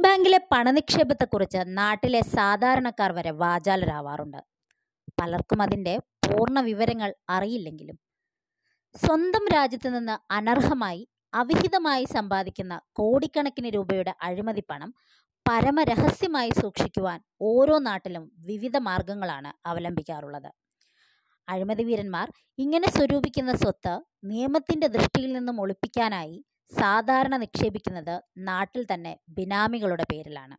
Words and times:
ബാങ്കിലെ 0.00 0.38
പണനിക്ഷേപത്തെക്കുറിച്ച് 0.52 1.58
നാട്ടിലെ 1.78 2.20
സാധാരണക്കാർ 2.36 3.12
വരെ 3.12 3.30
വാചാലരാവാറുണ്ട്. 3.30 4.40
പലർക്കും 5.20 5.62
അതിന്റെ 5.62 5.94
പൂർണ 6.26 6.60
വിവരങ്ങൾ 6.60 7.14
അറിയില്ലെങ്കിലും 7.30 7.98
സ്വന്തം 8.94 9.44
രാജ്യത്ത് 9.54 9.98
നിന്ന് 9.98 10.32
അനർഹമായി 10.32 11.08
അവിഹിതമായി 11.34 12.04
സമ്പാദിക്കുന്ന 12.04 12.80
കോടിക്കണക്കിന് 12.92 13.68
രൂപയുടെ 13.74 14.14
അഴിമതി 14.22 14.62
പണം 14.70 14.94
പരമരഹസ്യമായി 15.46 16.50
സൂക്ഷിക്കുവാൻ 16.50 17.20
ഓരോ 17.40 17.78
നാട്ടിലും 17.78 18.32
വിവിധ 18.38 18.76
മാർഗങ്ങളാണ് 18.76 19.52
അവലംബിക്കാറുള്ളത്. 19.66 20.50
അഴിമതി 21.48 21.82
വീരന്മാർ 21.82 22.32
ഇങ്ങനെ 22.58 22.90
സ്വരൂപിക്കുന്ന 22.90 23.52
സ്വത്ത് 23.56 23.94
നിയമത്തിന്റെ 24.24 24.86
ദൃഷ്ടിയിൽ 24.86 25.32
നിന്നും 25.32 25.60
ഒളിപ്പിക്കാനായി 25.60 26.44
സാധാരണ 26.70 27.36
നിക്ഷേപിക്കുന്നത് 27.36 28.22
നാട്ടിൽ 28.38 28.86
തന്നെ 28.94 29.18
ബിനാമികളുടെ 29.28 30.04
പേരിലാണ്. 30.12 30.56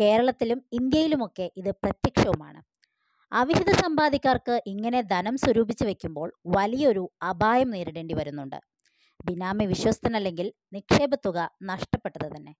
കേരളത്തിലും 0.00 0.64
ഇന്ത്യയിലുമൊക്കെ 0.72 1.50
ഇത് 1.56 1.70
പ്രത്യക്ഷവുമാണ്. 1.70 2.60
അവിഹിത 3.32 3.70
സമ്പാദിക്കാർക്ക് 3.72 4.62
ഇങ്ങനെ 4.66 5.00
ധനം 5.00 5.36
സ്വരൂപിച്ച് 5.36 5.84
വെക്കുമ്പോൾ 5.84 6.32
വലിയൊരു 6.46 7.10
അപായം 7.22 7.70
നേരിടേണ്ടി 7.70 8.14
വരുന്നുണ്ട്. 8.14 8.58
ബിനാമി 9.24 9.64
വിശ്വസ്തനല്ലെങ്കിൽ 9.64 10.52
നിക്ഷേപത്തുക 10.72 11.50
നഷ്ടപ്പെട്ടത് 11.62 12.36
തന്നെ. 12.36 12.52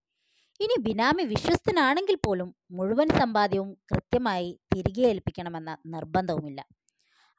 ഇനി 0.61 0.81
ബിനാമി 0.81 1.23
വിശ്വസ്തനാണെങ്കിൽ 1.23 2.19
പോലും 2.27 2.57
മുഴുവൻ 2.71 3.09
സമ്പാദ്യവും 3.09 3.77
കൃത്യമായി 3.93 4.61
തിരികെ 4.75 5.03
ഏൽപ്പിക്കണമെന്ന 5.03 5.79
നിർബന്ധവുമില്ല. 5.87 6.65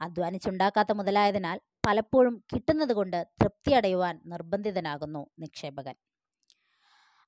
അധ്വാനിച്ചുണ്ടാക്കാത്ത 0.01 0.91
മുതലായതിനാൽ 0.91 1.59
പലപ്പോഴും 1.87 2.43
കിട്ടുന്നത് 2.51 2.93
കൊണ്ട് 2.93 3.27
തൃപ്തി 3.41 3.71
അടയുവാൻ 3.71 4.21
നിർബന്ധിതനാകുന്നു 4.25 5.29
നിക്ഷേപകൻ. 5.39 5.95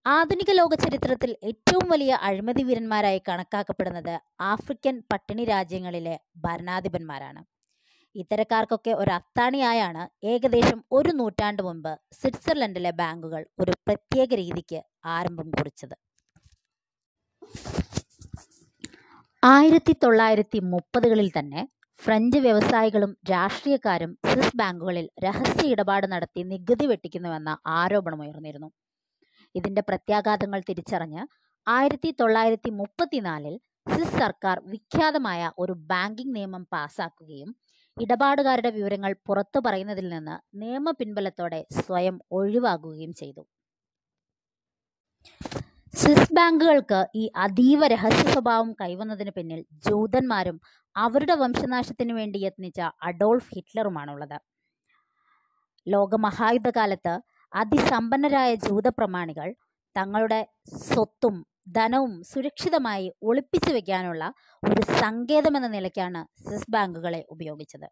ആധുനിക 0.05 0.51
ലോക 0.51 0.73
ചരിത്രത്തിൽ 0.75 1.35
ഏറ്റവും 1.43 1.89
വലിയ 1.89 2.13
അഴിമതി 2.21 2.63
വീരന്മാരായി 2.63 3.21
കണക്കാക്കപ്പെടുന്നത് 3.29 4.19
ആഫ്രിക്കൻ 4.41 5.03
പട്ടിണി 5.13 5.45
രാജ്യങ്ങളിലെ 5.45 6.19
ഭരണാധിപന്മാരാണ്. 6.37 7.43
ഇത്തരക്കാർക്കൊക്കെ 8.15 8.91
ഒരു 8.91 9.11
അത്താണിയായാണ് 9.11 10.25
ഏകദേശം 10.25 10.85
ഒരു 10.91 11.09
നൂറ്റാണ്ട് 11.09 11.61
മുമ്പ് 11.63 11.99
സ്വിറ്റ്സർലൻഡിലെ 12.13 12.91
ബാങ്കുകൾ 12.91 13.45
ഒരു 13.59 13.71
പ്രത്യേക 13.87 14.33
രീതിക്ക് 14.33 14.81
ആരംഭം 15.05 15.51
കുറിച്ചത്. 15.51 15.95
ആയിരത്തി 19.43 19.95
തൊള്ളായിരത്തി 20.03 20.59
മുപ്പതുകളിൽ 20.59 21.31
തന്നെ 21.39 21.67
ഫ്രഞ്ച് 22.01 22.39
വ്യവസായികളും 22.45 23.11
രാഷ്ട്രീയക്കാരും 23.31 24.11
സ്വിസ് 24.27 24.57
ബാങ്കുകളിൽ 24.57 25.05
രഹസ്യ 25.23 25.65
ഇടപാട് 25.67 26.07
നടത്തി 26.07 26.41
നികുതി 26.43 26.85
വെട്ടിക്കുന്നുവെന്ന 26.85 27.51
ആരോപണമുയർന്നിരുന്നു 27.77 28.69
ഇതിന്റെ 29.55 29.81
പ്രത്യാഘാതങ്ങൾ 29.81 30.59
തിരിച്ചറിഞ്ഞ് 30.59 31.23
ആയിരത്തി 31.67 32.09
തൊള്ളായിരത്തി 32.19 32.71
മുപ്പത്തിനാലിൽ 32.71 33.55
സ്വിസ് 33.87 34.19
സർക്കാർ 34.19 34.57
വിഖ്യാതമായ 34.65 35.51
ഒരു 35.57 35.73
ബാങ്കിംഗ് 35.91 36.35
നിയമം 36.35 36.63
പാസാക്കുകയും 36.73 37.49
ഇടപാടുകാരുടെ 37.97 38.71
വിവരങ്ങൾ 38.71 39.11
പുറത്തു 39.27 39.59
പറയുന്നതിൽ 39.67 40.07
നിന്ന് 40.09 40.35
നിയമ 40.61 40.91
പിൻബലത്തോടെ 40.91 41.61
സ്വയം 41.79 42.17
ഒഴിവാകുകയും 42.31 43.13
ചെയ്തു. 43.21 43.43
സ്വിസ് 46.01 46.33
ബാങ്കുകൾക്ക് 46.33 46.97
ഈ 47.15 47.23
അതീവ 47.35 47.87
രഹസ്യ 47.87 48.23
സ്വഭാവം 48.33 48.69
കൈവന്നതിന് 48.81 49.31
പിന്നിൽ 49.37 49.61
ജൂതന്മാരും 49.85 50.57
അവരുടെ 50.95 51.33
വംശനാശത്തിനു 51.33 52.13
വേണ്ടി 52.13 52.39
യത്നിച്ച 52.39 52.79
അഡോൾഫ് 53.01 53.49
ഹിറ്റ്ലറുമാണുള്ളത്. 53.55 54.37
ലോകമഹായുദ്ധകാലത്ത് 55.87 57.13
അതിസമ്പന്നരായ 57.51 58.55
ജൂത 58.55 58.87
പ്രമാണികൾ 58.87 59.47
തങ്ങളുടെ 59.95 60.39
സ്വത്തും 60.87 61.35
ധനവും 61.71 62.13
സുരക്ഷിതമായി 62.23 63.07
ഒളിപ്പിച്ചു 63.23 63.73
വെക്കാനുള്ള 63.73 64.23
ഒരു 64.63 64.81
സങ്കേതമെന്ന 64.99 65.67
നിലയ്ക്കാണ് 65.67 66.21
സ്വിസ് 66.43 66.71
ബാങ്കുകളെ 66.71 67.25
ഉപയോഗിച്ചത്. 67.29 67.87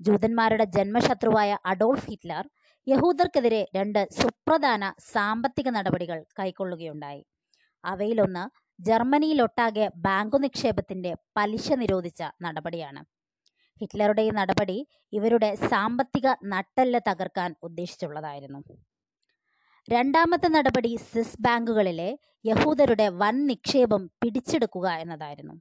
ജൂതന്മാരുടെ 0.00 0.64
ജന്മശത്രുവായ 0.76 1.58
അഡോൾഫ് 1.64 2.08
ഹിറ്റ്ലർ 2.10 2.44
യഹൂദർക്കെതിരെ 2.86 3.68
രണ്ട് 3.76 4.08
സുപ്രധാന 4.10 4.92
സാമ്പത്തിക 5.14 5.68
നടപടികൾ 5.68 6.24
കൈക്കൊള്ളുകയുണ്ടായി. 6.38 7.22
അവയിലൊന്ന് 7.84 8.44
ജർമ്മനിയിലൊട്ടാകെ 8.78 9.88
ബാങ്കു 9.96 10.38
നിക്ഷേപത്തിന്റെ 10.38 11.12
പലിശ 11.36 11.72
നിരോധിച്ച 11.72 12.22
നടപടിയാണ്. 12.42 13.00
ഹിറ്റ്ലറുടെ 13.80 14.22
ഈ 14.22 14.30
നടപടി 14.30 14.78
ഇവരുടെ 15.12 15.54
സാമ്പത്തിക 15.70 16.26
നട്ടെല്ല് 16.44 17.00
തകർക്കാൻ 17.08 17.54
ഉദ്ദേശിച്ചുള്ളതായിരുന്നു. 17.62 18.60
രണ്ടാമത്തെ 19.88 20.48
നടപടി 20.48 20.96
സ്വിസ് 20.96 21.40
ബാങ്കുകളിലെ 21.40 22.10
യഹൂദരുടെ 22.44 23.08
വൻ 23.20 23.46
നിക്ഷേപം 23.46 24.10
പിടിച്ചെടുക്കുക 24.22 24.88
എന്നതായിരുന്നു. 25.04 25.54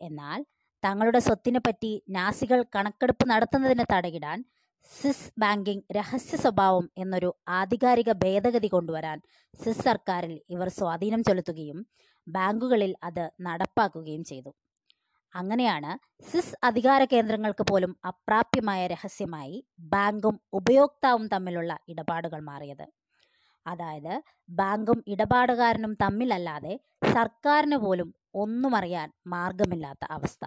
എന്നാൽ 0.00 0.40
തങ്ങളുടെ 0.82 1.18
സ്വത്തിനെ 1.18 1.60
പറ്റി 1.66 2.02
നാസികൾ 2.08 2.64
കണക്കെടുപ്പ് 2.74 3.30
നടത്തുന്നതിന് 3.30 3.84
തടയിടാൻ 3.92 4.38
സ്വിസ് 4.90 5.30
ബാങ്കിംഗ് 5.38 5.84
രഹസ്യ 5.96 6.36
സ്വഭാവം 6.36 6.90
എന്നൊരു 6.98 7.30
ആധികാരിക 7.48 8.10
ഭേദഗതി 8.12 8.68
കൊണ്ടുവരാൻ 8.68 9.18
സിസ് 9.60 9.84
സർക്കാരിൽ 9.84 10.34
ഇവർ 10.50 10.68
സ്വാധീനം 10.68 11.22
ചെലുത്തുകയും 11.24 11.78
ബാങ്കുകളിൽ 12.26 12.92
അത് 13.02 13.24
നടപ്പാക്കുകയും 13.40 14.24
ചെയ്തു. 14.24 14.50
അങ്ങനെയാണ് 15.34 15.90
സിസ് 16.30 16.56
അധികാര 16.64 17.04
കേന്ദ്രങ്ങൾക്ക് 17.04 17.64
പോലും 17.70 17.96
അപ്രാപ്യമായ 18.04 18.86
രഹസ്യമായി 18.86 19.56
ബാങ്കും 19.94 20.40
ഉപയോക്താവും 20.52 21.28
തമ്മിലുള്ള 21.28 21.72
ഇടപാടുകൾ 21.88 22.40
മാറിയത്. 22.40 22.86
അതായത് 23.66 24.14
ബാങ്കും 24.48 25.04
ഇടപാടുകാരനും 25.06 25.94
തമ്മിലല്ലാതെ 25.94 26.74
സർക്കാരിന് 27.14 27.76
പോലും 27.76 28.08
ഒന്നും 28.34 28.76
അറിയാൻ 28.76 29.08
മാർഗമില്ലാത്ത 29.26 30.04
അവസ്ഥ. 30.10 30.44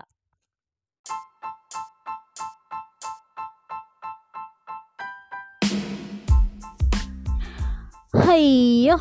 അയ്യോ. 8.30 8.96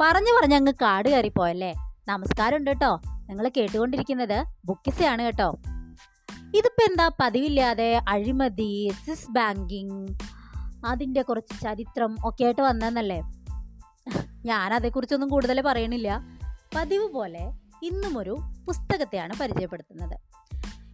പറഞ്ഞു 0.00 0.40
പറഞ്ഞ് 0.40 0.54
അങ്ങ് 0.54 0.72
കാട് 0.82 1.08
കയറിപ്പോയല്ലേ? 1.08 1.74
നമസ്കാരം 2.08 2.56
ഉണ്ട് 2.56 2.70
കേട്ടോ. 2.70 3.00
നിങ്ങൾ 3.28 3.50
കേട്ടുകൊണ്ടിരിക്കുന്നത് 3.56 4.46
ബുക്കിസയാണ് 4.64 5.22
കേട്ടോ. 5.22 5.58
ഇതിപ്പോ 6.56 6.84
എന്താ 6.84 7.10
പതിവില്ലാതെ 7.20 8.00
അഴിമതി 8.08 8.92
സിസ് 9.06 9.30
ബാങ്കിങ് 9.30 10.08
അതിന്റെ 10.86 11.22
കുറച്ച് 11.22 11.60
ചരിത്രം 11.60 12.16
ഒക്കെ 12.24 12.44
ആയിട്ട് 12.44 12.62
വന്നതെന്നല്ലേ? 12.62 13.20
ഞാൻ 14.44 14.74
അതേക്കുറിച്ചൊന്നും 14.74 15.28
കൂടുതൽ 15.28 15.60
പറയണില്ല. 15.60 16.20
പതിവ് 16.74 17.08
പോലെ 17.08 17.52
ഇന്നും 17.82 18.18
ഒരു 18.18 18.38
പുസ്തകത്തെയാണ് 18.66 19.36
പരിചയപ്പെടുത്തുന്നത്. 19.40 20.18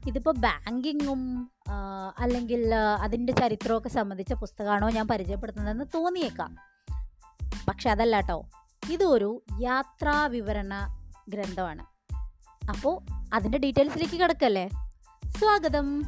ഇതിപ്പോൾ 0.06 0.34
ബാങ്കിങ്ങും 0.36 1.50
അല്ലെങ്കിൽ 2.18 2.74
അതിന്റെ 2.74 3.32
ചരിത്രമൊക്കെ 3.32 3.88
സംബന്ധിച്ച 3.88 4.32
പുസ്തകമാണോ 4.32 4.90
ഞാൻ 4.90 5.08
പരിചയപ്പെടുത്തുന്നതെന്ന് 5.08 5.84
തോന്നിയേക്കാം. 5.94 6.73
പക്ഷെ 7.68 7.90
അതല്ല 7.90 8.16
കേട്ടോ 8.16 8.48
ഇതൊരു 8.90 9.42
യാത്രാ 9.60 10.26
വിവരണ 10.26 10.74
ഗ്രന്ഥമാണ്. 11.28 11.86
അപ്പോൾ 12.68 13.00
അതിന്റെ 13.34 13.58
ഡീറ്റെയിൽസിലേക്ക് 13.58 14.20
കിടക്കല്ലേ? 14.20 14.68
സ്വാഗതം. 15.38 16.00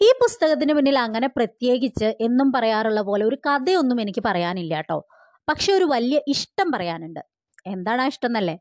ഈ 0.00 0.12
പുസ്തകത്തിന് 0.22 0.72
മുന്നിൽ 0.72 0.98
അങ്ങനെ 0.98 1.26
പ്രത്യേകിച്ച് 1.26 2.16
എന്നും 2.20 2.52
പറയാറുള്ള 2.52 3.00
പോലെ 3.00 3.24
ഒരു 3.24 3.36
കഥയൊന്നും 3.36 4.00
എനിക്ക് 4.00 4.22
പറയാനില്ല 4.26 4.74
കേട്ടോ 4.74 5.06
പക്ഷെ 5.48 5.72
ഒരു 5.72 5.84
വലിയ 5.84 6.20
ഇഷ്ടം 6.28 6.72
പറയാനുണ്ട്. 6.72 7.20
എന്താണ് 7.66 8.02
ആ 8.02 8.06
ഇഷ്ടം 8.06 8.28
എന്നല്ലേ? 8.28 8.58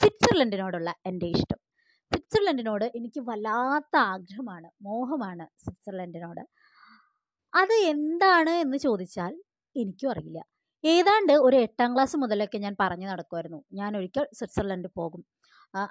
സ്വിറ്റ്സർലൻഡിനോടുള്ള 0.00 0.94
എന്റെ 1.06 1.26
ഇഷ്ടം. 1.26 1.56
സ്വിറ്റ്സർലൻഡിനോട് 2.04 2.84
എനിക്ക് 2.84 3.20
വല്ലാത്ത 3.20 3.96
ആഗ്രഹമാണ് 3.96 4.70
മോഹമാണ് 4.82 5.46
സ്വിറ്റ്സർലൻഡിനോട്. 5.64 6.40
അത് 7.52 7.72
എന്താണ് 7.92 8.50
എന്ന് 8.50 8.76
ചോദിച്ചാൽ 8.76 9.32
എനിക്കും 9.76 10.10
അറിയില്ല. 10.10 10.40
ഏതാണ്ട് 10.84 11.32
ഒരു 11.32 11.56
എട്ടാം 11.56 11.94
ക്ലാസ് 11.94 12.16
മുതലൊക്കെ 12.16 12.58
ഞാൻ 12.58 12.76
പറഞ്ഞു 12.80 13.06
നടക്കുമായിരുന്നു 13.06 13.64
ഞാൻ 13.72 13.96
ഒരിക്കൽ 13.96 14.26
സ്വിറ്റ്സർലൻഡ് 14.34 14.88
പോകും. 14.98 15.22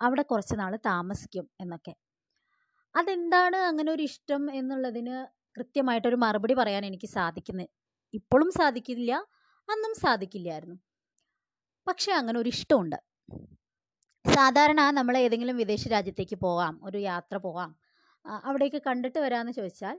അവിടെ 0.01 0.21
കുറച്ച് 0.21 0.56
നാൾ 0.59 0.75
താമസിക്കും 0.85 1.50
എന്നൊക്കെ. 1.61 1.94
അതെന്താണ് 2.95 3.57
അങ്ങനെ 3.57 3.91
ഒരു 3.91 4.01
ഇഷ്ടം 4.01 4.51
എന്നുള്ളതിന് 4.51 5.15
കൃത്യമായിട്ടൊരു 5.57 6.15
മറുപടി 6.15 6.53
പറയാൻ 6.53 6.85
എനിക്ക് 6.85 7.07
സാധിക്കുന്നത് 7.07 7.69
ഇപ്പോഴും 8.13 8.51
സാധിക്കില്ല 8.51 9.12
അന്നും 9.69 9.94
സാധിക്കില്ലായിരുന്നു. 9.95 10.77
പക്ഷേ 11.88 12.12
അങ്ങനെ 12.12 12.39
ഒരു 12.39 12.50
ഇഷ്ടമുണ്ട്. 12.50 12.97
സാധാരണ 14.25 14.81
നമ്മൾ 14.89 15.17
ഏതെങ്കിലും 15.17 15.57
വിദേശ 15.57 15.88
രാജ്യത്തേക്ക് 15.88 16.35
പോകാം 16.35 16.79
ഒരു 16.83 16.97
യാത്ര 16.97 17.38
പോകാം. 17.38 17.69
അവിടേക്ക് 18.25 18.81
കണ്ടിട്ട് 18.88 19.19
വരാമെന്ന് 19.19 19.51
ചോദിച്ചാൽ 19.51 19.95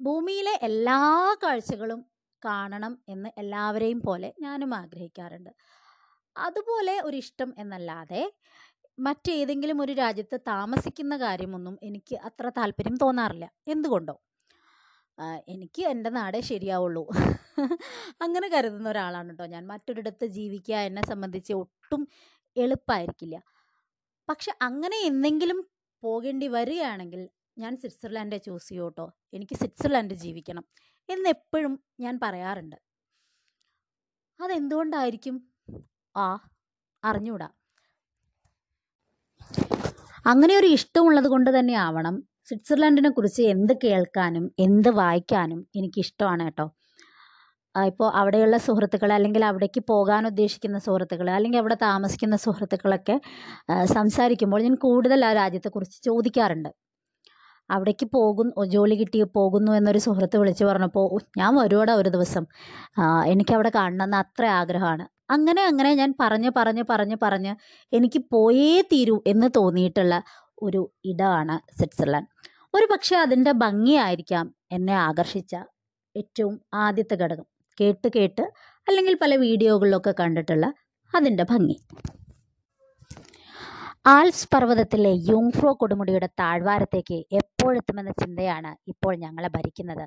ഭൂമിയിലെ 0.00 0.52
എല്ലാ 0.62 0.98
കാഴ്ചകളും 1.42 2.00
കാണണം 2.42 2.92
എന്ന് 3.08 3.30
എല്ലാവരെയും 3.38 4.00
പോലെ 4.00 4.28
ഞാനും 4.40 4.72
ആഗ്രഹിക്കാറുണ്ട്. 4.74 5.50
അതുപോലെ 6.36 6.94
ഒരു 7.04 7.16
ഇഷ്ടം 7.16 7.50
എന്നല്ലാതെ 7.58 8.22
മറ്റേതെങ്കിലും 8.98 9.78
ഒരു 9.84 9.92
രാജ്യത്ത് 9.92 10.36
താമസിക്കുന്ന 10.52 11.14
കാര്യമൊന്നും 11.16 11.74
എനിക്ക് 11.88 12.16
അത്ര 12.28 12.46
താല്പര്യം 12.58 12.96
തോന്നാറില്ല. 13.02 13.46
എന്തുകൊണ്ടോ? 13.68 14.14
എനിക്ക് 15.48 15.82
എന്റെ 15.92 16.10
നാടേ 16.10 16.40
ശരിയാവുള്ളൂ. 16.50 17.04
അങ്ങനെ 18.24 18.48
കരുതുന്ന 18.48 18.88
ഒരാളാണ് 18.88 19.30
കേട്ടോ 19.30 19.46
ഞാൻ. 19.54 19.64
മറ്റൊരിടത്ത് 19.66 20.26
ജീവിക്കുക 20.36 20.76
എന്നെ 20.88 21.02
സംബന്ധിച്ച് 21.12 21.52
ഒട്ടും 21.62 22.02
എളുപ്പമായിരിക്കില്ല 22.56 23.36
പക്ഷെ 24.28 24.50
അങ്ങനെ 24.68 24.98
എന്തെങ്കിലും 25.10 25.58
പോകേണ്ടി 26.02 26.46
വരികയാണെങ്കിൽ 26.56 27.22
ഞാൻ 27.58 27.76
സ്വിറ്റ്സർലാൻഡേ 27.76 28.38
ചൂസ് 28.38 28.68
ചെയ്യൂ 28.68 28.84
കേട്ടോ 28.84 29.12
എനിക്ക് 29.34 29.56
സ്വിറ്റ്സർലാൻഡ് 29.56 30.14
ജീവിക്കണം. 30.14 30.64
എന്ന് 31.08 31.28
എപ്പോഴും 31.28 31.80
ഞാൻ 32.00 32.20
പറയാറുണ്ട്. 32.22 32.76
അതെന്തുകൊണ്ടായിരിക്കും? 34.40 35.36
ആ 36.16 36.26
അറിഞ്ഞൂടാ. 37.04 37.48
അങ്ങനെ 40.26 40.54
ഒരു 40.56 40.66
ഇഷ്ടമുള്ളത് 40.66 41.26
കൊണ്ട് 41.26 41.58
തന്നെ 41.58 41.74
ആവണം. 41.74 42.28
സ്വിറ്റ്സർലാൻഡിനെ 42.48 43.10
കുറിച്ച് 43.10 43.42
എന്ത് 43.42 43.72
കേൾക്കാനും 43.84 44.44
എന്ത് 44.58 44.88
വായിക്കാനും 44.88 45.66
എനിക്ക് 45.76 45.98
ഇഷ്ടമാണ് 45.98 46.44
കേട്ടോ 46.44 46.66
ഇപ്പോൾ 47.86 48.08
അവിടെയുള്ള 48.10 48.56
സുഹൃത്തുക്കൾ 48.56 49.12
അല്ലെങ്കിൽ 49.12 49.44
അവിടേക്ക് 49.44 49.80
പോകാൻ 49.88 50.26
ഉദ്ദേശിക്കുന്ന 50.26 50.78
സുഹൃത്തുക്കൾ 50.78 51.30
അല്ലെങ്കിൽ 51.30 51.58
അവിടെ 51.58 51.76
താമസിക്കുന്ന 51.82 52.36
സുഹൃത്തുക്കളൊക്കെ 52.36 53.20
സംസാരിക്കുമ്പോൾ 53.84 54.62
ഞാൻ 54.62 54.74
കൂടുതൽ 54.74 55.24
ആ 55.24 55.32
രാജ്യത്തെക്കുറിച്ച് 55.32 55.98
ചോദിക്കാറുണ്ട്. 56.04 56.70
അവിടേക്ക് 57.70 58.06
പോകും 58.16 58.48
ജോലി 58.74 58.94
കിട്ടി 58.94 59.18
പോകുന്നു 59.38 59.70
എന്നൊരു 59.72 60.00
സുഹൃത്ത് 60.06 60.36
വിളിച്ചു 60.36 60.64
പറഞ്ഞപ്പോൾ 60.64 61.06
ഞാൻ 61.38 61.52
വരുവാടാ 61.56 61.94
ഒരു 61.94 62.10
ദിവസം. 62.16 62.44
എനിക്കവിടെ 63.32 63.70
കാണണം 63.74 63.98
കാണണമെന്ന് 63.98 64.16
അത്ര 64.16 64.44
ആഗ്രഹമാണ്. 64.60 65.04
അങ്ങനെ 65.30 65.62
അങ്ങനെ 65.70 65.90
ഞാൻ 65.94 66.10
പറഞ്ഞ് 66.20 66.50
പറഞ്ഞ് 66.56 66.82
പറഞ്ഞ് 66.90 67.16
പറഞ്ഞ് 67.22 67.52
എനിക്ക് 67.92 68.20
പോയേ 68.32 68.80
തീരൂ 68.92 69.16
എന്ന് 69.26 69.48
തോന്നിയിട്ടുള്ള 69.56 70.14
ഒരു 70.62 70.80
ഇടമാണ് 71.04 71.56
സ്വിറ്റ്സർലാൻഡ്. 71.78 72.28
ഒരു 72.74 72.86
പക്ഷേ 72.92 73.16
അതിന്റെ 73.16 73.52
ഭംഗിയായിരിക്കാം 73.64 74.46
എന്നെ 74.72 74.94
ആകർഷിച്ച 75.06 75.54
ഏറ്റവും 76.16 76.54
ആദ്യത്തെ 76.74 77.16
ഘടകം. 77.16 77.46
കേട്ട് 77.80 78.08
കേട്ട് 78.16 78.44
അല്ലെങ്കിൽ 78.86 79.14
പല 79.22 79.32
വീഡിയോകളിലൊക്കെ 79.36 80.12
കണ്ടിട്ടുള്ള 80.20 80.66
അതിന്റെ 81.12 81.44
ഭംഗി. 81.50 81.76
ആൽസ് 84.06 84.48
പർവതത്തിലെ 84.54 85.10
യൂങ്ഫ്രോ 85.30 85.70
കൊടുമുടിയുടെ 85.80 86.28
താഴ്വാരത്തേക്ക് 86.40 87.18
എപ്പോഴെത്തുമെന്ന 87.58 88.10
ചിന്തയാണ് 88.10 88.76
ഇപ്പോൾ 88.88 89.16
ഞങ്ങളെ 89.16 89.48
ഭരിക്കുന്നത്. 89.48 90.04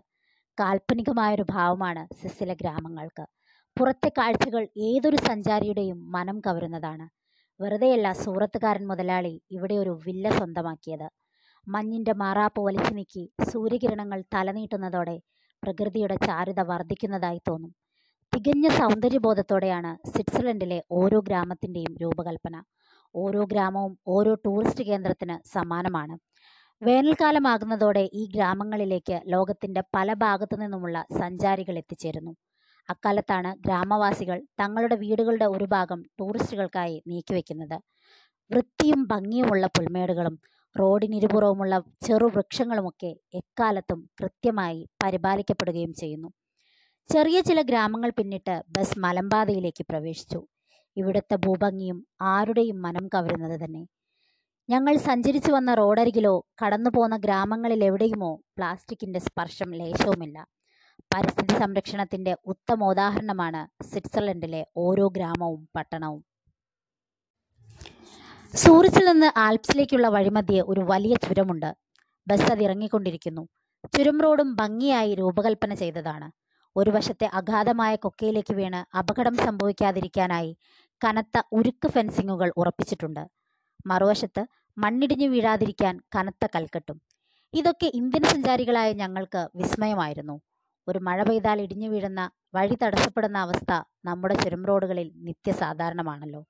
കാൽപ്പനികമായൊരു 0.59 1.45
ഭാവമാണ് 1.50 2.03
സിസിലെ 2.19 2.53
ഗ്രാമങ്ങൾക്ക്. 2.53 3.25
പുറത്തെ 3.77 4.09
കാഴ്ചകൾ 4.09 4.68
ഏതൊരു 4.77 5.15
സഞ്ചാരിയുടെയും 5.15 6.12
മനം 6.12 6.39
കവരുന്നതാണ്. 6.39 7.06
വെറുതെയല്ല 7.59 8.13
സൂറത്തുകാരൻ 8.13 8.88
മുതലാളി 8.88 9.42
ഇവിടെ 9.51 9.74
ഒരു 9.74 10.00
വില്ല 10.06 10.30
സ്വന്തമാക്കിയത്. 10.38 11.07
മഞ്ഞിന്റെ 11.68 12.13
മാറാപ്പ് 12.13 12.62
വലിച്ചു 12.62 12.94
നീക്കി 12.94 13.31
സൂര്യകിരണങ്ങൾ 13.50 14.24
തലനീട്ടുന്നതോടെ 14.36 15.18
പ്രകൃതിയുടെ 15.63 16.15
ചാരുത 16.25 16.62
വർദ്ധിക്കുന്നതായി 16.71 17.42
തോന്നും. 17.50 17.71
തികഞ്ഞ 18.33 18.68
സൗന്ദര്യബോധത്തോടെയാണ് 18.69 20.07
സ്വിറ്റ്സർലൻഡിലെ 20.07 20.83
ഓരോ 20.92 21.19
ഗ്രാമത്തിന്റെയും 21.19 21.94
രൂപകൽപ്പന. 22.01 22.56
ഓരോ 23.15 23.44
ഗ്രാമവും 23.44 24.00
ഓരോ 24.07 24.33
ടൂറിസ്റ്റ് 24.45 24.83
കേന്ദ്രത്തിന് 24.83 25.38
സമാനമാണ്. 25.53 26.15
വേനൽക്കാലമാകുന്നതോടെ 26.81 28.10
ഈ 28.13 28.25
ഗ്രാമങ്ങളിലേക്ക് 28.36 29.22
ലോകത്തിന്റെ 29.28 29.83
പല 29.95 30.13
ഭാഗത്തു 30.13 30.56
നിന്നുമുള്ള 30.56 31.06
സഞ്ചാരികൾ 31.19 31.78
എത്തിച്ചേരുന്നു. 31.78 32.31
അക്കാലത്താണ് 32.89 33.56
ഗ്രാമവാസികൾ 33.57 34.42
തങ്ങളുടെ 34.60 34.95
വീടുകളുടെ 34.95 35.45
ഒരു 35.45 35.63
ഭാഗം 35.63 36.04
ടൂറിസ്റ്റുകൾക്കായി 36.19 37.04
നീക്കിവെക്കുന്നത്. 37.07 37.78
വൃത്തിയും 38.51 39.07
ഭംഗിയുമുള്ള 39.07 39.68
പുൽമേടുകളും 39.68 40.39
റോഡിനിരുപുറവുമുള്ള 40.80 41.83
ചെറുവൃക്ഷങ്ങളുമൊക്കെ 42.07 43.16
എക്കാലത്തും 43.34 44.10
കൃത്യമായി 44.22 44.89
പരിപാലിക്കപ്പെടുകയും 45.04 45.94
ചെയ്യുന്നു. 45.94 46.30
ചെറിയ 47.10 47.42
ചില 47.42 47.62
ഗ്രാമങ്ങൾ 47.62 48.10
പിന്നിട്ട് 48.10 48.62
ബസ് 48.69 49.00
മലമ്പാതയിലേക്ക് 49.00 49.86
പ്രവേശിച്ചു. 49.89 50.48
ഇവിടുത്തെ 50.98 51.36
ഭൂഭംഗിയും 51.36 52.07
ആരുടെയും 52.22 52.81
മനം 52.81 53.07
കവരുന്നത് 53.07 53.66
തന്നെ 53.66 53.84
ഞങ്ങൾ 54.71 54.97
സഞ്ചരിച്ചു 54.97 55.51
വന്ന 55.51 55.73
റോഡരികിലോ 55.73 56.45
കടന്നു 56.62 56.89
പോന്ന 56.89 57.18
ഗ്രാമങ്ങളിൽ 57.18 57.83
എവിടെയുമോ 57.83 58.35
പ്ലാസ്റ്റിക്കിന്റെ 58.57 59.19
സ്പർശം 59.19 59.71
ലേശവുമില്ല. 59.71 60.47
പരിസ്ഥിതി 61.13 61.59
സംരക്ഷണത്തിന്റെ 61.59 62.38
ഉത്തമോദാഹരണമാണ് 62.45 63.83
സ്വിറ്റ്സർലൻഡിലെ 63.83 64.68
ഓരോ 64.77 65.07
ഗ്രാമവും 65.07 65.69
പട്ടണവും. 65.75 66.21
സൂറിച്ചിൽ 68.56 69.06
നിന്ന് 69.06 69.39
ആൽപ്സിലേക്കുള്ള 69.39 70.07
വഴിമധ്യേ 70.07 70.62
ഒരു 70.62 70.79
വലിയ 70.79 71.15
ചുരമുണ്ട്. 71.15 71.75
ബസ് 72.27 72.51
അത് 72.51 72.63
ഇറങ്ങിക്കൊണ്ടിരിക്കുന്നു. 72.63 73.44
ചുരം 73.97 74.21
റോഡും 74.21 74.56
ഭംഗിയായി 74.56 75.15
രൂപകൽപ്പന 75.15 75.74
ചെയ്തതാണ്. 75.74 76.31
ഒരു 76.75 76.89
വശത്തെ 76.89 77.29
അഗാധമായ 77.33 77.95
കൊക്കയിലേക്ക് 77.95 78.53
വീണ് 78.53 78.97
അപകടം 78.97 79.38
സംഭവിക്കാതിരിക്കാനായി 79.38 80.57
കനത്ത 81.01 81.41
ഉരുക്ക് 81.51 81.88
ഫെൻസിങ്ങുകൾ 81.88 82.53
ഉറപ്പിച്ചിട്ടുണ്ട്. 82.57 83.24
മറുവശത്ത് 83.85 84.41
മണ്ണിടിഞ്ഞു 84.77 85.27
വീഴാതിരിക്കാൻ 85.27 86.01
കനത്ത 86.15 86.47
കൽക്കെട്ടും. 86.56 87.01
ഇതൊക്കെ 87.53 87.91
ഇന്ത്യൻ 87.94 88.23
സഞ്ചാരികളായ 88.23 88.94
ഞങ്ങൾക്ക് 88.94 89.50
വിസ്മയമായിരുന്നു. 89.56 90.41
ഒരു 90.88 91.00
മഴ 91.00 91.23
പെയ്താൽ 91.23 91.62
ഇടിഞ്ഞു 91.62 91.89
വീഴുന്ന 91.89 92.31
വഴി 92.56 92.77
തടസ്സപ്പെടുന്ന 92.83 93.38
അവസ്ഥ 93.38 93.81
നമ്മുടെ 94.06 94.33
ചുരം 94.33 94.65
റോഡുകളിൽ 94.65 95.12
നിത്യസാധാരണമാണല്ലോ. 95.15 96.45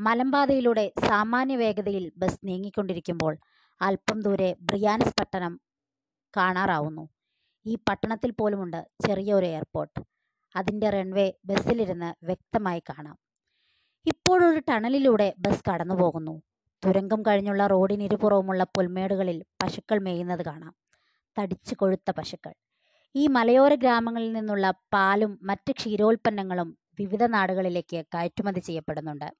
മലമ്പാതയിലൂടെ 0.00 0.92
സാമാന്യ 1.08 1.56
വേഗതയിൽ 1.56 2.12
ബസ് 2.16 2.40
നീങ്ങിക്കൊണ്ടിരിക്കുമ്പോൾ 2.44 3.38
അല്പം 3.82 4.20
ദൂരെ 4.20 4.56
ബ്രിയാനസ് 4.60 5.14
പട്ടണം 5.20 5.60
കാണാറാവുന്നു. 6.36 7.08
ഈ 7.66 7.74
പട്ടണത്തിൽ 7.74 8.30
പോലുമുണ്ട് 8.30 8.86
ചെറിയൊരു 9.06 9.46
എയർപോർട്ട്. 9.46 10.00
അതിന്റെ 10.56 10.90
റൺവേ 10.90 11.32
ബസ്സിലിരുന്ന് 11.44 12.26
വ്യക്തമായി 12.26 12.82
കാണാം. 12.90 13.18
ഇപ്പോഴൊരു 14.06 14.62
ടണലിലൂടെ 14.68 15.34
ബസ് 15.38 15.70
കടന്നു 15.70 15.94
പോകുന്നു 15.94 16.42
തുരങ്കം 16.86 17.22
കഴിഞ്ഞുള്ള 17.22 17.66
റോഡിനിരുപുറവുമുള്ള 17.66 18.64
പുൽമേടുകളിൽ 18.64 19.44
പശുക്കൾ 19.62 19.98
മേയുന്നത് 19.98 20.44
കാണാം. 20.44 20.74
തടിച്ചു 21.38 21.74
കൊഴുത്ത 21.74 22.10
പശുക്കൾ. 22.10 22.54
ഈ 23.14 23.26
മലയോര 23.26 23.74
ഗ്രാമങ്ങളിൽ 23.74 24.32
നിന്നുള്ള 24.32 24.70
പാലും 24.70 25.38
മറ്റ് 25.42 25.72
ക്ഷീരോൽപ്പന്നങ്ങളും 25.72 26.78
വിവിധ 27.00 27.24
നാടുകളിലേക്ക് 27.24 28.04
കയറ്റുമതി 28.14 28.60
ചെയ്യപ്പെടുന്നുണ്ട്. 28.60 29.32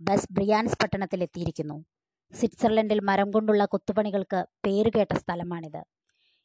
ബസ് 0.00 0.28
ബ്രിയാൻസ് 0.32 0.76
പട്ടണത്തിൽ 0.82 1.22
എത്തിയിരിക്കുന്നു. 1.22 1.84
സ്വിറ്റ്സർലൻഡിൽ 2.32 3.00
മരം 3.00 3.30
കൊണ്ടുള്ള 3.30 3.64
കൊത്തുപണികൾക്ക് 3.64 4.46
പേരുകേട്ട 4.66 5.14
സ്ഥലമാണിത്. 5.14 5.84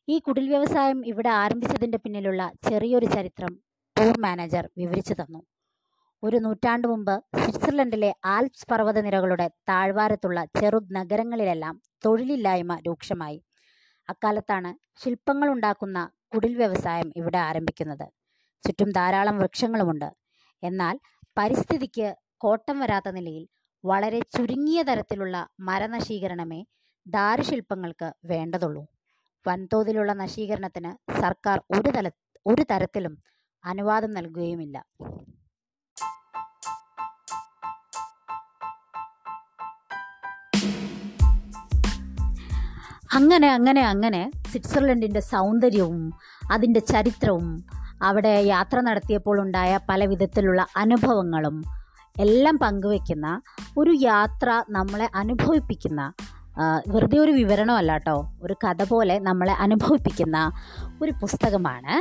ഈ 0.09 0.19
കുടിൽ 0.19 0.49
വ്യവസായം 0.49 1.07
ഇവിടെ 1.07 1.29
ആരംഭിച്ചതിന്റെ 1.29 1.97
പിന്നിലുള്ള 1.97 2.51
ചെറിയൊരു 2.69 3.05
ചരിത്രം 3.05 3.59
ടൂർ 3.99 4.19
മാനേജർ 4.19 4.69
വിവരിച്ചു 4.77 5.13
തന്നു. 5.13 5.43
ഒരു 6.23 6.37
നൂറ്റാണ്ടു 6.37 6.87
മുമ്പ് 6.87 7.23
സ്വിറ്റ്സർലൻഡിലെ 7.39 8.15
ആൽപ്സ് 8.25 8.67
പർവതനിരകളുടെ 8.71 9.51
താഴ്വാരത്തുള്ള 9.69 10.45
ചെറു 10.45 10.79
നഗരങ്ങളിലെല്ലാം 10.91 11.81
തൊഴിലില്ലായ്മ 12.05 12.79
രൂക്ഷമായി. 12.87 13.43
അക്കാലത്താണ് 14.09 15.03
ശില്പങ്ങളുണ്ടാക്കുന്ന 15.03 16.09
കുടിൽ 16.33 16.55
വ്യവസായം 16.55 17.13
ഇവിടെ 17.15 17.37
ആരംഭിക്കുന്നത്. 17.37 18.07
ചുറ്റും 18.63 18.91
ധാരാളം 18.91 19.37
വൃക്ഷങ്ങളുമുണ്ട്. 19.37 20.09
എന്നാൽ 20.63 20.99
പരിസ്ഥിതിക്ക് 21.37 22.15
കോട്ടം 22.37 22.79
വരാത്ത 22.79 23.09
നിലയിൽ 23.09 23.47
വളരെ 23.85 24.19
ചുരുങ്ങിയ 24.19 24.81
തരത്തിലുള്ള 24.81 25.47
മരനശീകരണമേ 25.59 26.65
ദാരുശില്പങ്ങൾക്ക് 27.07 28.13
വേണ്ടതുള്ളൂ. 28.25 28.87
വൻതോതിലുള്ള 29.47 30.13
നശീകരണത്തിന് 30.13 31.21
സർക്കാർ 31.21 31.61
ഒരു 31.79 31.89
തല 31.89 32.11
ഒരു 32.45 32.65
തരത്തിലും 32.71 33.23
അനുവാദം 33.65 34.11
നൽകുകയുമില്ല. 34.11 34.85
അങ്ങനെ 43.13 43.53
അങ്ങനെ 43.53 43.81
അങ്ങനെ 43.85 44.31
സ്വിറ്റ്സർലൻഡിന്റെ 44.47 45.19
സൗന്ദര്യവും 45.19 46.13
അതിന്റെ 46.51 46.79
ചരിത്രവും 46.79 47.65
അവിടെ 48.01 48.43
യാത്ര 48.45 48.81
നടത്തിയപ്പോൾ 48.81 49.41
ഉണ്ടായ 49.41 49.79
പല 49.89 50.05
വിധത്തിലുള്ള 50.05 50.65
അനുഭവങ്ങളും 50.77 51.63
എല്ലാം 52.19 52.57
പങ്കുവെക്കുന്ന 52.57 53.41
ഒരു 53.77 53.91
യാത്ര 53.91 54.63
നമ്മളെ 54.69 55.09
അനുഭവിപ്പിക്കുന്ന 55.15 56.13
വെറുതെ 56.87 57.17
ഒരു 57.17 57.31
വിവരണമല്ല 57.31 57.91
കേട്ടോ 57.91 58.31
ഒരു 58.41 58.55
കഥ 58.63 58.83
പോലെ 58.83 59.19
നമ്മളെ 59.19 59.53
അനുഭവിപ്പിക്കുന്ന 59.53 60.51
ഒരു 61.01 61.11
പുസ്തകമാണ് 61.11 61.93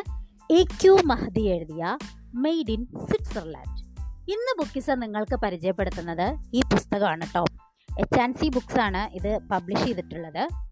എ 0.53 0.63
ക്യു 0.63 0.99
മഹദി 1.07 1.41
എഴുതിയ 1.41 1.99
മെയ്ഡ് 2.35 2.71
ഇൻ 2.71 2.85
സ്വിറ്റ്സർലാൻഡ്. 2.85 3.79
ഇന്ന് 4.31 4.59
ബുക്കിസ 4.59 4.91
നിങ്ങൾക്ക് 4.91 5.37
പരിചയപ്പെടുത്തുന്നത് 5.37 6.37
ഈ 6.55 6.61
പുസ്തകമാണ് 6.61 7.21
കേട്ടോ 7.21 7.45
എച്ച് 8.01 8.21
ആൻഡ് 8.21 8.37
സി 8.37 8.49
ബുക്സാണ് 8.49 9.15
ഇത് 9.15 9.39
പബ്ലിഷ് 9.51 9.85
ചെയ്തിട്ടുള്ളത്. 9.85 10.68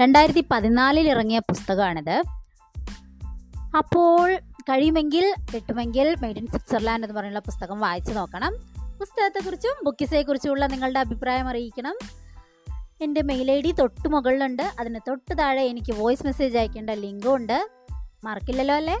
രണ്ടായിരത്തി 0.00 0.44
പതിനാലിൽ 0.50 1.08
ഇറങ്ങിയ 1.08 1.38
പുസ്തകമാണിത്. 1.38 2.22
അപ്പോൾ 3.76 4.36
കഴിയുമെങ്കിൽ 4.38 5.34
കിട്ടുമെങ്കിൽ 5.54 6.14
മെയ്ഡ് 6.20 6.38
ഇൻ 6.38 6.46
സ്വിറ്റ്സർലാൻഡ് 6.46 7.04
എന്ന് 7.04 7.20
പറയുന്ന 7.20 7.38
പുസ്തകം 7.38 7.80
വായിച്ചു 7.80 8.12
നോക്കണം. 8.12 8.52
പുസ്തകത്തെക്കുറിച്ചും 8.98 9.84
ബുക്കിസെക്കുറിച്ചുമുള്ള 9.84 10.66
നിങ്ങളുടെ 10.66 10.98
അഭിപ്രായം 10.98 11.48
അറിയിക്കണം. 11.48 11.96
എന്റെ 13.02 13.22
മെയിൽ 13.22 13.50
ഐ 13.50 13.60
ഡി 13.60 13.72
തൊട്ട് 13.72 14.08
മുകളിലുണ്ട്. 14.08 14.62
അതിന് 14.62 15.00
തൊട്ട് 15.08 15.38
താഴെ 15.38 15.62
എനിക്ക് 15.62 15.94
വോയിസ് 15.96 16.26
മെസ്സേജ് 16.26 16.58
അയക്കേണ്ട 16.58 16.90
ലിങ്കും 16.90 17.36
ഉണ്ട് 17.36 17.70
മറക്കില്ലല്ലോ 18.24 18.74
അല്ലേ? 18.74 19.00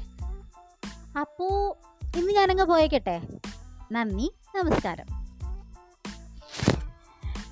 അപ്പോൾ 1.20 1.74
ഇന്ന് 2.18 2.32
ഞാനങ്ങ് 2.32 2.64
പോയേക്കട്ടെ. 2.64 3.22
നന്ദി 3.92 4.32
നമസ്കാരം. 4.56 5.06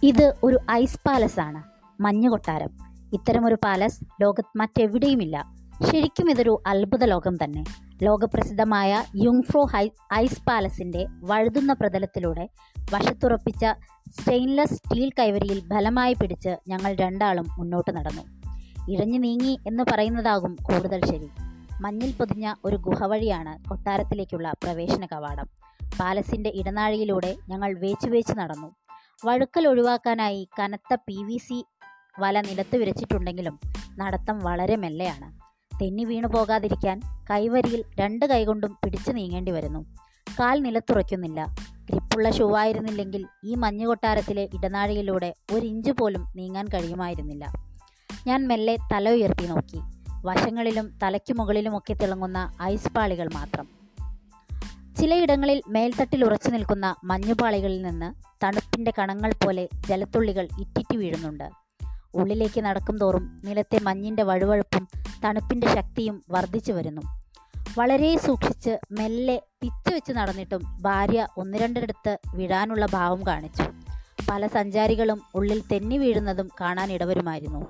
ഇത് 0.02 0.34
ഒരു 0.42 0.58
ഐസ് 0.70 0.98
പാലസ് 1.06 1.40
ആണ് 1.40 1.62
മഞ്ഞ 2.02 2.28
കൊട്ടാരം 2.28 2.87
ഇത്തരമൊരു 3.12 3.56
പാലസ് 3.64 4.22
ലോകത്ത് 4.22 4.58
മറ്റെവിടെയുമില്ല. 4.58 5.54
ശരിക്കും 5.92 6.30
ഇതൊരു 6.30 6.62
അത്ഭുത 6.66 7.04
ലോകം 7.04 7.36
തന്നെ. 7.44 7.64
ലോകപ്രസിദ്ധമായ 8.02 9.04
യുങ്ഫ്രോ 9.16 9.64
ഹൈ 9.64 9.88
ഐസ് 10.14 10.42
പാലസിന്റെ 10.42 11.06
വഴുതുന്ന 11.08 11.72
പ്രതലത്തിലൂടെ 11.72 12.48
വശത്തുറപ്പിച്ച 12.92 13.66
സ്റ്റെയിൻലെസ് 14.20 14.74
സ്റ്റീൽ 14.74 15.10
കൈവരിയിൽ 15.18 15.62
ബലമായി 15.66 16.14
പിടിച്ച് 16.14 16.56
ഞങ്ങൾ 16.68 16.94
രണ്ടാളും 16.94 17.46
മുന്നോട്ട് 17.58 17.96
നടന്നു. 17.96 18.22
ഇഴഞ്ഞു 18.90 19.18
നീങ്ങി 19.18 19.58
എന്ന് 19.66 19.84
പറയുന്നതാകും 19.92 20.56
കൂടുതൽ 20.62 21.04
ശരി. 21.04 21.28
മഞ്ഞിൽ 21.80 22.12
പൊതിഞ്ഞ 22.12 22.54
ഒരു 22.64 22.76
ഗുഹ 22.76 23.04
വഴിയാണ് 23.04 23.68
കൊട്ടാരത്തിലേക്കുള്ള 23.68 24.54
പ്രവേശന 24.62 25.06
കവാടം. 25.06 25.46
പാലസിന്റെ 26.00 26.52
ഇടനാഴിയിലൂടെ 26.54 27.36
ഞങ്ങൾ 27.48 27.78
വേച്ചു 27.78 28.10
വേച്ച് 28.10 28.38
നടന്നു. 28.38 28.74
വഴുക്കൽ 29.24 29.68
ഒഴിവാക്കാനായി 29.68 30.48
കനത്ത 30.60 30.94
പി 30.94 31.22
വി 31.22 31.36
സി 31.36 31.64
വല 32.18 32.40
നിലത്ത് 32.40 32.76
വിരച്ചിട്ടുണ്ടെങ്കിലും 32.76 33.60
നടത്തം 33.98 34.38
വളരെ 34.38 34.76
മെല്ലെയാണ്. 34.76 35.48
തെന്നി 35.82 36.04
വീണു 36.04 36.26
പോകാതിരിക്കാൻ 36.26 37.00
കൈവരിയിൽ 37.30 37.84
രണ്ട് 38.00 38.26
കൈകൊണ്ടും 38.26 38.78
പിടിച്ചു 38.84 39.12
നീങ്ങേണ്ടി 39.12 39.52
വരുന്നു. 39.52 39.94
കാൽ 40.40 40.62
നിലത്തുറയ്ക്കുന്നില്ല. 40.62 41.54
ഗ്രിപ്പുള്ള 41.90 42.30
ഷൂ 42.30 42.56
ആയിരുന്നില്ലെങ്കിൽ 42.56 43.26
ഈ 43.44 43.54
മഞ്ഞുകൊട്ടാരത്തിലെ 43.54 44.48
ഇടനാഴിയിലൂടെ 44.54 45.34
ഒരു 45.52 45.66
ഇഞ്ച് 45.66 45.92
പോലും 45.92 46.26
നീങ്ങാൻ 46.36 46.66
കഴിയുമായിരുന്നില്ല. 46.66 47.52
ഞാൻ 48.26 48.48
മെല്ലെ 48.48 48.76
തല 48.92 49.10
ഉയർത്തി 49.10 49.46
നോക്കി. 49.46 49.80
വശങ്ങളിലും 50.24 50.98
തലയ്ക്കു 51.02 51.32
മുകളിലുമൊക്കെ 51.32 51.92
തിളങ്ങുന്ന 51.92 52.52
ഐസ് 52.62 52.88
പാളികൾ 52.88 53.30
മാത്രം. 53.34 53.68
ചിലയിടങ്ങളിൽ 55.00 55.62
മേൽത്തട്ടിൽ 55.68 56.24
ഉറച്ചു 56.24 56.50
നിൽക്കുന്ന 56.50 56.96
മഞ്ഞുപാളികളിൽ 57.04 57.82
നിന്ന് 57.82 58.14
തണുപ്പിന്റെ 58.44 58.92
കണങ്ങൾ 58.98 59.32
പോലെ 59.32 59.68
ജലത്തുള്ളികൾ 59.88 60.48
ഇറ്റിറ്റി 60.58 60.96
വീഴുന്നുണ്ട്. 60.96 61.67
ഉള്ളിലേക്ക് 62.14 62.60
നടക്കും 62.60 62.98
തോറും 62.98 63.42
നിലത്തെ 63.44 63.78
മഞ്ഞിന്റെ 63.82 64.22
വഴുവഴുപ്പും 64.22 64.88
തണുപ്പിന്റെ 65.24 65.74
ശക്തിയും 65.74 66.22
വർദ്ധിച്ചു 66.30 66.72
വരുന്നു. 66.72 67.02
വളരെ 67.78 68.16
സൂക്ഷിച്ച് 68.16 68.78
മെല്ലെ 68.92 69.42
പിച്ചു 69.62 69.94
വെച്ച് 69.94 70.12
നടന്നിട്ടും 70.12 70.62
ഭാര്യ 70.82 71.26
ഒന്ന് 71.36 71.58
രണ്ടിടത്ത് 71.58 72.18
വീഴാനുള്ള 72.34 72.86
ഭാവം 72.86 73.26
കാണിച്ചു. 73.26 73.62
പല 74.30 74.46
സഞ്ചാരികളും 74.46 75.22
ഉള്ളിൽ 75.34 75.62
തെന്നി 75.72 75.98
വീഴുന്നതും 75.98 76.50
കാണാൻ 76.60 76.92
ഇടവരുമായിരുന്നു. 76.92 77.66